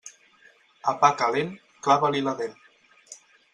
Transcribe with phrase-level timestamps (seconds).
[0.91, 1.53] A pa calent,
[1.89, 2.59] clava-li la dent.